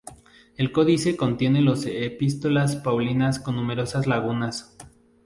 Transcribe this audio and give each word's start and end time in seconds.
El 0.57 0.71
codice 0.71 1.15
contiene 1.15 1.61
los 1.61 1.85
Epístolas 1.85 2.75
paulinas 2.77 3.37
con 3.39 3.55
numerosas 3.55 4.07
lagunas. 4.07 4.75